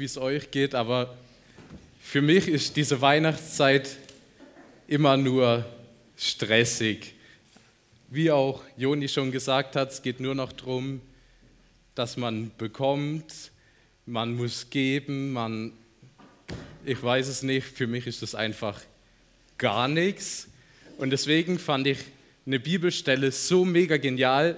[0.00, 1.14] wie es euch geht, aber
[2.00, 3.98] für mich ist diese Weihnachtszeit
[4.88, 5.66] immer nur
[6.16, 7.14] stressig.
[8.08, 11.02] Wie auch Joni schon gesagt hat, es geht nur noch darum,
[11.94, 13.50] dass man bekommt,
[14.06, 15.72] man muss geben, man,
[16.86, 18.80] ich weiß es nicht, für mich ist das einfach
[19.58, 20.48] gar nichts.
[20.96, 21.98] Und deswegen fand ich
[22.46, 24.56] eine Bibelstelle so mega genial,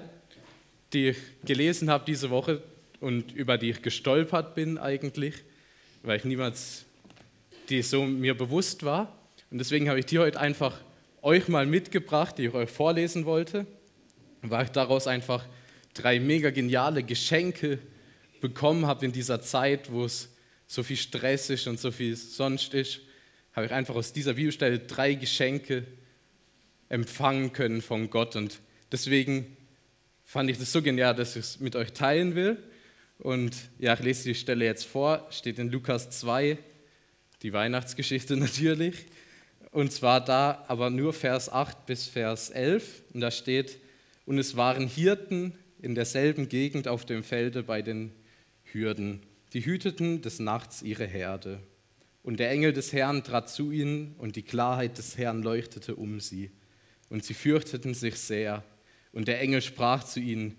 [0.92, 2.62] die ich gelesen habe diese Woche
[3.02, 5.34] und über die ich gestolpert bin eigentlich,
[6.02, 6.86] weil ich niemals
[7.68, 9.16] die so mir bewusst war.
[9.50, 10.80] Und deswegen habe ich die heute einfach
[11.20, 13.66] euch mal mitgebracht, die ich euch vorlesen wollte,
[14.42, 15.44] weil ich daraus einfach
[15.94, 17.78] drei mega geniale Geschenke
[18.40, 20.28] bekommen habe in dieser Zeit, wo es
[20.66, 23.00] so viel Stress ist und so viel sonst ist,
[23.52, 25.84] habe ich einfach aus dieser Bibelstelle drei Geschenke
[26.88, 28.36] empfangen können von Gott.
[28.36, 28.60] Und
[28.90, 29.56] deswegen
[30.24, 32.58] fand ich das so genial, dass ich es mit euch teilen will.
[33.22, 36.58] Und ja, ich lese die Stelle jetzt vor, steht in Lukas 2,
[37.42, 39.06] die Weihnachtsgeschichte natürlich.
[39.70, 43.04] Und zwar da aber nur Vers 8 bis Vers 11.
[43.14, 43.78] Und da steht,
[44.26, 48.10] und es waren Hirten in derselben Gegend auf dem Felde bei den
[48.64, 49.22] Hürden.
[49.52, 51.60] Die hüteten des Nachts ihre Herde.
[52.24, 56.18] Und der Engel des Herrn trat zu ihnen, und die Klarheit des Herrn leuchtete um
[56.18, 56.50] sie.
[57.08, 58.64] Und sie fürchteten sich sehr.
[59.12, 60.56] Und der Engel sprach zu ihnen,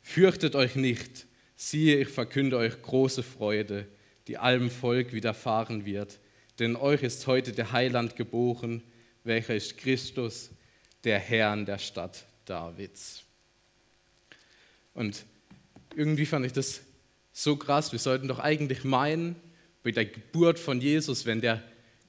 [0.00, 3.86] Fürchtet euch nicht, siehe, ich verkünde euch große Freude,
[4.26, 6.18] die allem Volk widerfahren wird.
[6.58, 8.82] Denn euch ist heute der Heiland geboren,
[9.24, 10.50] welcher ist Christus,
[11.02, 13.24] der Herr in der Stadt Davids.
[14.94, 15.24] Und
[15.96, 16.80] irgendwie fand ich das
[17.32, 17.92] so krass.
[17.92, 19.36] Wir sollten doch eigentlich meinen,
[19.82, 21.62] bei der Geburt von Jesus, wenn der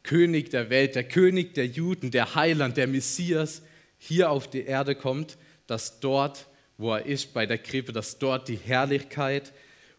[0.03, 3.63] König der Welt, der König der Juden, der Heiland, der Messias
[3.97, 5.37] hier auf die Erde kommt,
[5.67, 9.53] dass dort, wo er ist, bei der Krippe, dass dort die Herrlichkeit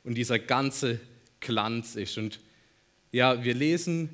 [0.05, 1.01] und dieser ganze
[1.41, 2.19] Glanz ist.
[2.19, 2.41] Und
[3.13, 4.11] ja, wir lesen,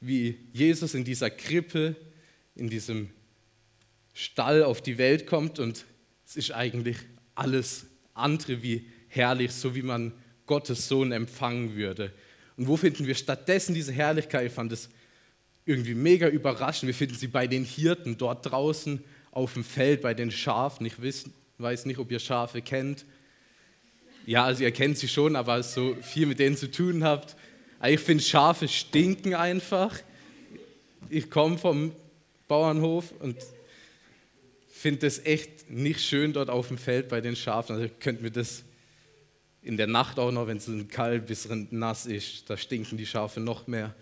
[0.00, 1.96] wie Jesus in dieser Krippe,
[2.54, 3.10] in diesem
[4.14, 5.84] Stall auf die Welt kommt und
[6.26, 6.96] es ist eigentlich
[7.34, 10.12] alles andere wie herrlich, so wie man
[10.46, 12.12] Gottes Sohn empfangen würde.
[12.56, 14.46] Und wo finden wir stattdessen diese Herrlichkeit?
[14.46, 14.88] Ich fand es
[15.66, 16.86] irgendwie mega überraschend.
[16.86, 19.02] Wir finden sie bei den Hirten dort draußen
[19.32, 20.86] auf dem Feld, bei den Schafen.
[20.86, 21.02] Ich
[21.58, 23.04] weiß nicht, ob ihr Schafe kennt.
[24.26, 27.36] Ja, also ihr kennt sie schon, aber so viel mit denen zu tun habt.
[27.84, 29.96] Ich finde, Schafe stinken einfach.
[31.08, 31.92] Ich komme vom
[32.48, 33.36] Bauernhof und
[34.68, 37.72] finde es echt nicht schön dort auf dem Feld bei den Schafen.
[37.74, 38.64] Also ihr könnt mir das
[39.62, 43.06] in der Nacht auch noch, wenn es kalt, ein bisschen nass ist, da stinken die
[43.06, 43.94] Schafe noch mehr.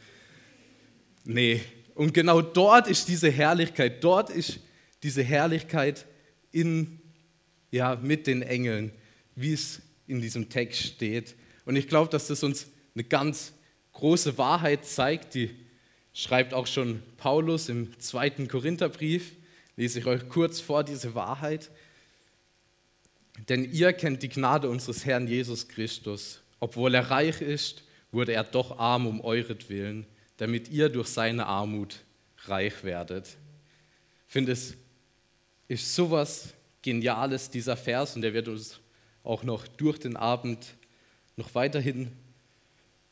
[1.24, 1.62] Nee,
[1.94, 4.58] und genau dort ist diese Herrlichkeit, dort ist
[5.02, 6.04] diese Herrlichkeit
[6.52, 7.00] in,
[7.74, 8.92] ja, mit den Engeln,
[9.34, 11.34] wie es in diesem Text steht.
[11.64, 13.52] Und ich glaube, dass das uns eine ganz
[13.92, 15.50] große Wahrheit zeigt, die
[16.12, 19.32] schreibt auch schon Paulus im zweiten Korintherbrief.
[19.76, 21.72] Lese ich euch kurz vor diese Wahrheit.
[23.48, 26.42] Denn ihr kennt die Gnade unseres Herrn Jesus Christus.
[26.60, 30.06] Obwohl er reich ist, wurde er doch arm um euretwillen,
[30.36, 32.04] damit ihr durch seine Armut
[32.44, 33.36] reich werdet.
[34.28, 34.74] Ich finde, es
[35.66, 38.78] ist sowas Geniales, dieser Vers, und der wird uns
[39.22, 40.74] auch noch durch den Abend
[41.34, 42.12] noch weiterhin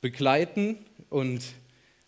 [0.03, 0.77] begleiten.
[1.09, 1.43] Und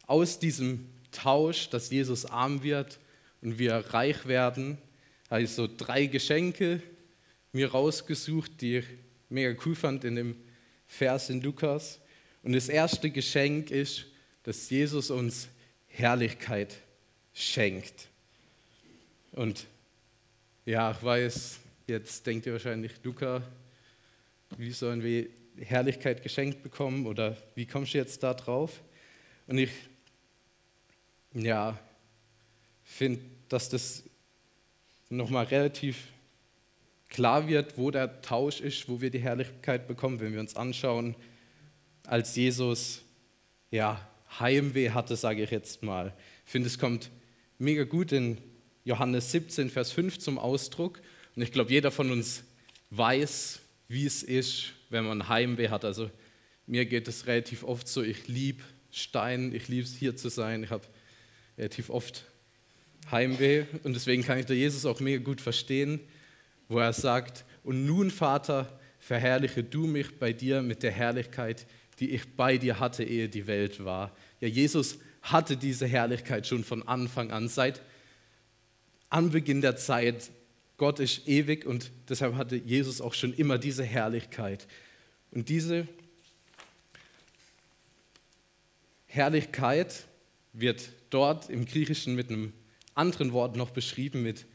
[0.06, 2.98] aus diesem Tausch, dass Jesus arm wird
[3.40, 4.76] und wir reich werden,
[5.30, 6.82] habe ich so drei Geschenke
[7.52, 8.84] mir rausgesucht, die ich
[9.30, 10.36] mega cool fand in dem
[10.86, 11.98] Vers in Lukas.
[12.42, 14.04] Und das erste Geschenk ist,
[14.42, 15.48] dass Jesus uns
[15.86, 16.76] Herrlichkeit
[17.32, 18.08] schenkt.
[19.32, 19.66] Und
[20.66, 23.42] ja, ich weiß, jetzt denkt ihr wahrscheinlich, Luca,
[24.56, 28.82] wie sollen wir Herrlichkeit geschenkt bekommen oder wie kommst du jetzt da drauf?
[29.46, 29.70] Und ich,
[31.34, 31.78] ja,
[32.82, 34.04] finde, dass das
[35.10, 36.08] nochmal relativ
[37.08, 41.14] klar wird, wo der Tausch ist, wo wir die Herrlichkeit bekommen, wenn wir uns anschauen,
[42.06, 43.02] als Jesus
[43.70, 44.00] ja,
[44.40, 46.14] Heimweh hatte, sage ich jetzt mal.
[46.46, 47.10] Ich finde, es kommt
[47.58, 48.38] mega gut in
[48.84, 51.00] Johannes 17, Vers 5 zum Ausdruck.
[51.34, 52.44] Und ich glaube, jeder von uns
[52.90, 55.84] weiß, wie es ist, wenn man Heimweh hat.
[55.84, 56.10] Also
[56.66, 60.62] mir geht es relativ oft so, ich liebe Stein, ich liebe es hier zu sein.
[60.62, 60.86] Ich habe
[61.58, 62.24] relativ oft
[63.10, 66.00] Heimweh und deswegen kann ich da Jesus auch mega gut verstehen
[66.68, 71.66] wo er sagt, und nun Vater, verherrliche du mich bei dir mit der Herrlichkeit,
[72.00, 74.14] die ich bei dir hatte, ehe die Welt war.
[74.40, 77.80] Ja, Jesus hatte diese Herrlichkeit schon von Anfang an, seit
[79.14, 80.30] Anbeginn der Zeit.
[80.76, 84.66] Gott ist ewig und deshalb hatte Jesus auch schon immer diese Herrlichkeit.
[85.30, 85.86] Und diese
[89.06, 90.04] Herrlichkeit
[90.52, 92.52] wird dort im Griechischen mit einem
[92.96, 94.46] anderen Wort noch beschrieben, mit,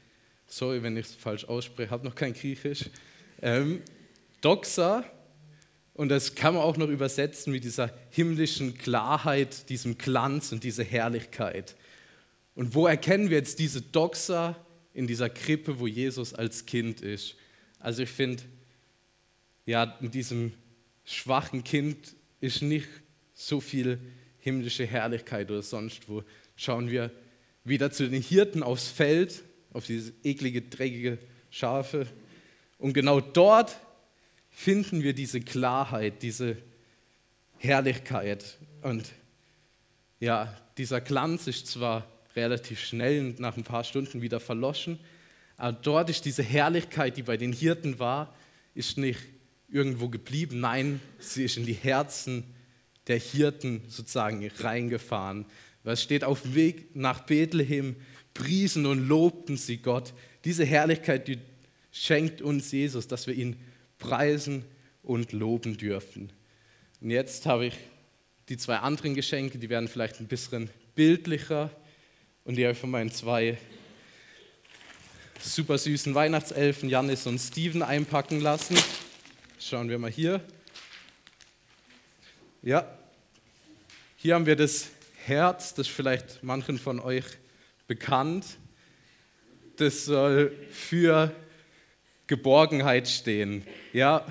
[0.45, 2.89] sorry, wenn ich es falsch ausspreche, habe noch kein Griechisch,
[3.41, 3.81] ähm,
[4.41, 5.05] Doxa.
[5.93, 10.83] Und das kann man auch noch übersetzen mit dieser himmlischen Klarheit, diesem Glanz und dieser
[10.83, 11.75] Herrlichkeit.
[12.59, 14.53] Und wo erkennen wir jetzt diese Doxa
[14.93, 17.37] in dieser Krippe, wo Jesus als Kind ist?
[17.79, 18.43] Also ich finde,
[19.65, 20.51] ja, mit diesem
[21.05, 22.89] schwachen Kind ist nicht
[23.33, 23.97] so viel
[24.39, 26.21] himmlische Herrlichkeit oder sonst wo.
[26.57, 27.11] Schauen wir
[27.63, 29.41] wieder zu den Hirten aufs Feld,
[29.71, 31.17] auf diese eklige, dreckige
[31.49, 32.07] Schafe.
[32.77, 33.79] Und genau dort
[34.49, 36.57] finden wir diese Klarheit, diese
[37.57, 38.57] Herrlichkeit.
[38.81, 39.13] Und
[40.19, 44.99] ja, dieser Glanz ist zwar relativ schnell nach ein paar Stunden wieder verloschen,
[45.57, 48.33] aber dort ist diese Herrlichkeit, die bei den Hirten war,
[48.75, 49.19] ist nicht
[49.67, 50.61] irgendwo geblieben.
[50.61, 52.45] Nein, sie ist in die Herzen
[53.07, 55.45] der Hirten sozusagen reingefahren.
[55.83, 57.97] Was steht auf dem Weg nach Bethlehem,
[58.33, 60.13] priesen und lobten sie Gott.
[60.45, 61.39] Diese Herrlichkeit, die
[61.91, 63.57] schenkt uns Jesus, dass wir ihn
[63.97, 64.63] preisen
[65.03, 66.31] und loben dürfen.
[67.01, 67.73] Und jetzt habe ich
[68.47, 71.69] die zwei anderen Geschenke, die werden vielleicht ein bisschen bildlicher
[72.49, 73.59] und die habe ich von meinen zwei
[75.39, 78.75] super süßen Weihnachtselfen, Janis und Steven, einpacken lassen.
[79.59, 80.41] Schauen wir mal hier.
[82.63, 82.91] Ja,
[84.15, 84.89] hier haben wir das
[85.25, 87.23] Herz, das ist vielleicht manchen von euch
[87.85, 88.47] bekannt.
[89.75, 91.31] Das soll für
[92.25, 93.63] Geborgenheit stehen.
[93.93, 94.25] Ja,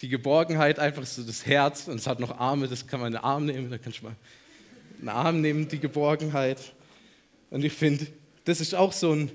[0.00, 3.18] die Geborgenheit, einfach so das Herz und es hat noch Arme, das kann man in
[3.18, 4.16] den Arm nehmen, da kann ich mal
[5.00, 6.72] einen Arm nehmen, die Geborgenheit.
[7.50, 8.06] Und ich finde,
[8.44, 9.30] das ist auch so ein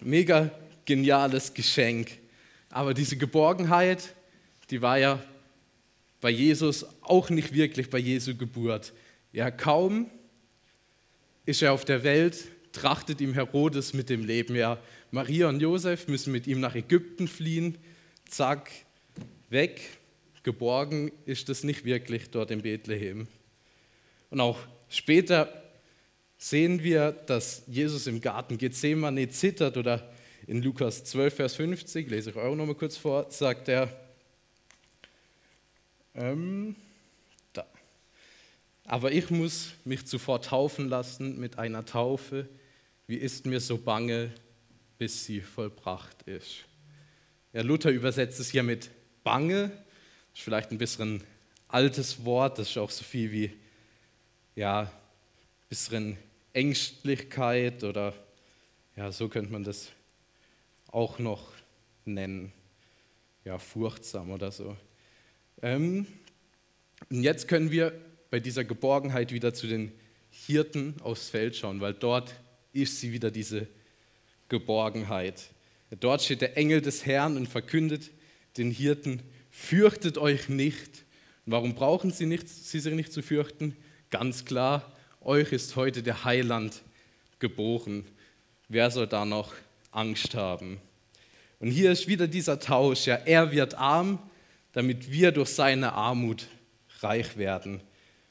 [0.00, 0.50] mega
[0.84, 2.18] geniales Geschenk.
[2.70, 4.14] Aber diese Geborgenheit,
[4.70, 5.22] die war ja
[6.20, 8.92] bei Jesus auch nicht wirklich bei Jesu Geburt.
[9.32, 10.10] Ja, kaum
[11.44, 14.54] ist er auf der Welt, trachtet ihm Herodes mit dem Leben.
[14.56, 14.78] Ja,
[15.10, 17.78] Maria und Josef müssen mit ihm nach Ägypten fliehen.
[18.28, 18.70] Zack,
[19.48, 19.80] weg.
[20.42, 23.26] Geborgen ist es nicht wirklich dort in Bethlehem.
[24.30, 25.65] Und auch später
[26.38, 30.12] sehen wir, dass Jesus im Garten Gethsemane zittert oder
[30.46, 33.88] in Lukas 12, Vers 50, lese ich auch noch mal kurz vor, sagt er,
[36.14, 36.76] ähm,
[37.52, 37.66] da.
[38.84, 42.48] Aber ich muss mich zuvor taufen lassen mit einer Taufe.
[43.06, 44.32] Wie ist mir so bange,
[44.98, 46.64] bis sie vollbracht ist?
[47.52, 48.90] Ja, Luther übersetzt es hier mit
[49.24, 49.68] bange.
[49.68, 51.22] Das ist vielleicht ein bisschen
[51.68, 52.58] altes Wort.
[52.58, 53.52] Das ist auch so viel wie
[54.54, 54.90] ja,
[55.68, 56.16] bisschen
[56.52, 58.14] Ängstlichkeit oder
[58.96, 59.90] ja, so könnte man das
[60.88, 61.52] auch noch
[62.04, 62.52] nennen.
[63.44, 64.76] Ja, furchtsam oder so.
[65.62, 66.06] Ähm,
[67.10, 67.92] und jetzt können wir
[68.30, 69.92] bei dieser Geborgenheit wieder zu den
[70.30, 72.34] Hirten aufs Feld schauen, weil dort
[72.72, 73.66] ist sie wieder diese
[74.48, 75.50] Geborgenheit.
[76.00, 78.10] Dort steht der Engel des Herrn und verkündet
[78.56, 81.04] den Hirten, fürchtet euch nicht.
[81.46, 83.76] Warum brauchen sie, nicht, sie sich nicht zu fürchten?
[84.10, 84.95] Ganz klar,
[85.26, 86.82] euch ist heute der Heiland
[87.40, 88.06] geboren.
[88.68, 89.52] Wer soll da noch
[89.90, 90.80] Angst haben?
[91.58, 93.06] Und hier ist wieder dieser Tausch.
[93.06, 94.20] Ja, er wird arm,
[94.72, 96.46] damit wir durch seine Armut
[97.00, 97.80] reich werden.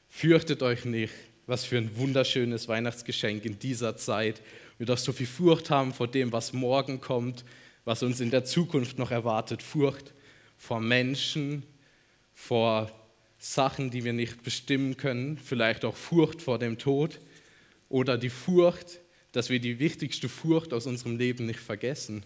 [0.08, 1.12] Fürchtet euch nicht.
[1.46, 4.40] Was für ein wunderschönes Weihnachtsgeschenk in dieser Zeit.
[4.78, 7.44] Wir doch so viel Furcht haben vor dem, was morgen kommt,
[7.84, 9.62] was uns in der Zukunft noch erwartet.
[9.62, 10.12] Furcht
[10.56, 11.62] vor Menschen,
[12.34, 12.90] vor
[13.52, 17.20] Sachen, die wir nicht bestimmen können, vielleicht auch Furcht vor dem Tod
[17.88, 19.00] oder die Furcht,
[19.30, 22.24] dass wir die wichtigste Furcht aus unserem Leben nicht vergessen.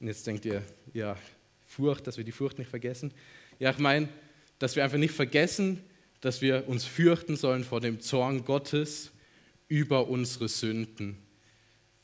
[0.00, 1.16] Und jetzt denkt ihr, ja,
[1.66, 3.12] Furcht, dass wir die Furcht nicht vergessen.
[3.58, 4.08] Ja, ich meine,
[4.58, 5.82] dass wir einfach nicht vergessen,
[6.20, 9.12] dass wir uns fürchten sollen vor dem Zorn Gottes
[9.66, 11.16] über unsere Sünden.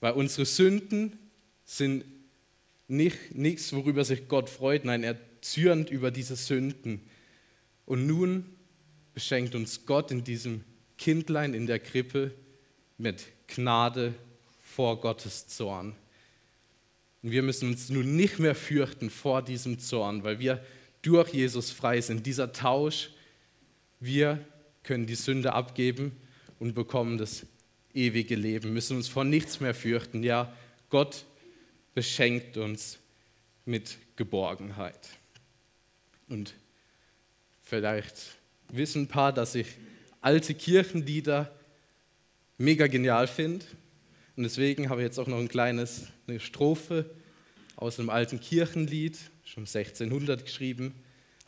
[0.01, 1.19] Weil unsere Sünden
[1.65, 2.05] sind
[2.87, 4.87] nicht nichts, worüber sich Gott freut.
[4.87, 7.03] Nein, er zürnt über diese Sünden.
[7.89, 8.45] Und nun
[9.15, 10.63] beschenkt uns Gott in diesem
[10.99, 12.35] Kindlein in der Krippe
[12.99, 14.13] mit Gnade
[14.61, 15.95] vor Gottes Zorn.
[17.23, 20.63] Und wir müssen uns nun nicht mehr fürchten vor diesem Zorn, weil wir
[21.01, 22.27] durch Jesus frei sind.
[22.27, 23.09] Dieser Tausch,
[24.01, 24.45] wir
[24.83, 26.13] können die Sünde abgeben
[26.59, 27.47] und bekommen das
[27.95, 30.23] ewige Leben, müssen uns vor nichts mehr fürchten.
[30.23, 30.55] Ja,
[30.91, 31.25] Gott
[31.95, 32.99] beschenkt uns
[33.65, 35.09] mit Geborgenheit.
[36.29, 36.53] Und
[37.69, 38.17] vielleicht
[38.73, 39.67] wissen ein paar, dass ich
[40.23, 41.55] alte Kirchenlieder
[42.57, 43.67] mega genial finde.
[44.37, 47.11] Und deswegen habe ich jetzt auch noch ein kleines, eine Strophe
[47.77, 50.95] aus einem alten Kirchenlied, schon 1600 geschrieben,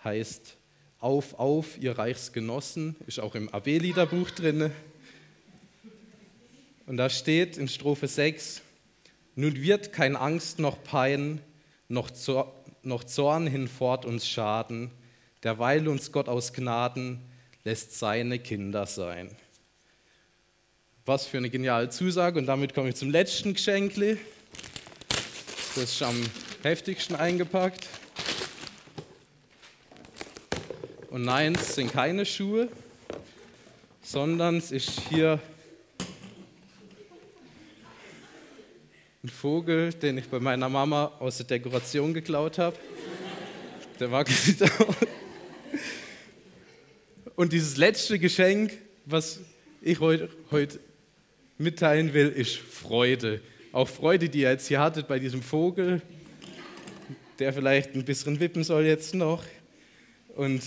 [0.05, 0.57] heißt
[0.99, 4.71] Auf, auf, ihr Reichsgenossen, ist auch im AB-Liederbuch drin.
[6.87, 8.61] Und da steht in Strophe 6,
[9.37, 11.41] nun wird kein Angst noch Pein,
[11.89, 12.11] noch,
[12.83, 14.91] noch Zorn hinfort uns schaden,
[15.43, 17.21] derweil uns Gott aus Gnaden
[17.65, 19.31] lässt seine Kinder sein.
[21.07, 22.39] Was für eine geniale Zusage.
[22.39, 24.19] Und damit komme ich zum letzten Geschenkli.
[25.75, 26.17] Das ist am
[26.63, 27.87] heftigsten eingepackt.
[31.11, 32.69] Und nein, es sind keine Schuhe,
[34.03, 35.41] sondern es ist hier
[39.23, 42.77] ein Vogel, den ich bei meiner Mama aus der Dekoration geklaut habe.
[43.99, 44.25] Der war
[47.37, 48.73] Und dieses letzte Geschenk,
[49.07, 49.41] was
[49.81, 50.79] ich heute, heute
[51.59, 53.41] mitteilen will, ist Freude.
[53.73, 56.03] Auch Freude, die ihr jetzt hier hattet bei diesem Vogel,
[57.39, 59.45] der vielleicht ein bisschen wippen soll jetzt noch.
[60.37, 60.63] Und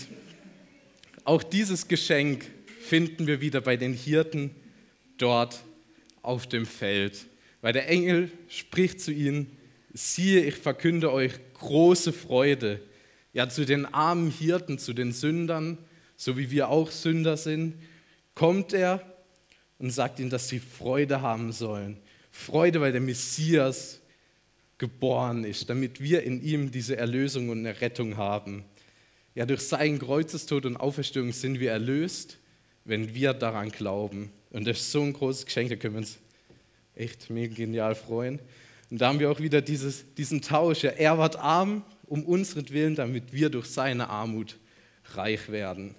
[1.24, 4.50] auch dieses Geschenk finden wir wieder bei den Hirten
[5.18, 5.62] dort
[6.22, 7.26] auf dem Feld.
[7.60, 9.56] Weil der Engel spricht zu ihnen,
[9.92, 12.80] siehe, ich verkünde euch große Freude.
[13.34, 15.76] Ja, zu den armen Hirten, zu den Sündern,
[16.16, 17.74] so wie wir auch Sünder sind,
[18.34, 19.02] kommt er
[19.78, 21.98] und sagt ihnen, dass sie Freude haben sollen.
[22.30, 24.00] Freude, weil der Messias
[24.78, 28.64] geboren ist, damit wir in ihm diese Erlösung und Errettung haben.
[29.34, 32.38] Ja, durch seinen Kreuzestod und Auferstehung sind wir erlöst,
[32.84, 34.30] wenn wir daran glauben.
[34.50, 36.18] Und das ist so ein großes Geschenk, da können wir uns
[36.94, 38.38] echt mega genial freuen.
[38.90, 40.84] Und da haben wir auch wieder dieses, diesen Tausch.
[40.84, 44.58] Ja, er wird arm um unseren Willen, damit wir durch seine Armut
[45.14, 45.94] reich werden.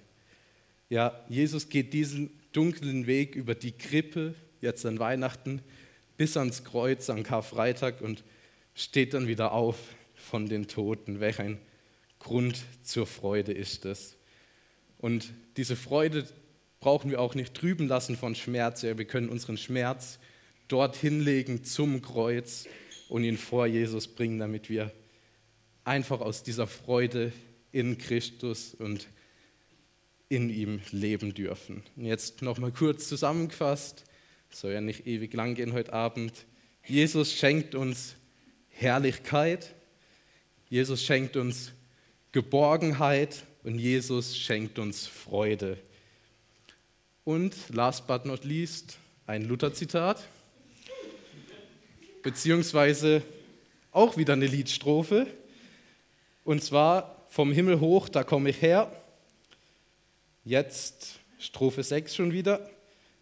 [0.88, 5.60] Ja, Jesus geht diesen dunklen Weg über die Krippe, jetzt an Weihnachten,
[6.16, 8.24] bis ans Kreuz an Karfreitag und
[8.74, 9.76] steht dann wieder auf
[10.14, 11.20] von den Toten.
[11.20, 11.58] Welch ein
[12.18, 14.16] Grund zur Freude ist es.
[14.98, 16.26] Und diese Freude
[16.80, 18.82] brauchen wir auch nicht trüben lassen von Schmerz.
[18.82, 20.18] Ja, wir können unseren Schmerz
[20.68, 22.66] dorthin legen zum Kreuz
[23.08, 24.92] und ihn vor Jesus bringen, damit wir
[25.86, 27.32] einfach aus dieser Freude
[27.72, 29.06] in Christus und
[30.28, 31.82] in ihm leben dürfen.
[31.96, 34.04] Und jetzt nochmal kurz zusammengefasst,
[34.50, 36.32] soll ja nicht ewig lang gehen heute Abend.
[36.84, 38.16] Jesus schenkt uns
[38.70, 39.74] Herrlichkeit,
[40.68, 41.72] Jesus schenkt uns
[42.32, 45.78] Geborgenheit und Jesus schenkt uns Freude.
[47.24, 50.26] Und last but not least ein Luther-Zitat,
[52.22, 53.22] beziehungsweise
[53.92, 55.26] auch wieder eine Liedstrophe.
[56.46, 58.92] Und zwar vom Himmel hoch, da komme ich her.
[60.44, 62.70] Jetzt Strophe 6 schon wieder.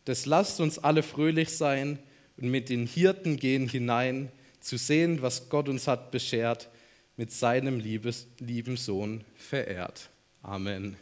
[0.04, 1.98] Das lasst uns alle fröhlich sein
[2.36, 6.68] und mit den Hirten gehen hinein, zu sehen, was Gott uns hat beschert
[7.16, 10.10] mit seinem liebes, lieben Sohn verehrt.
[10.42, 10.98] Amen.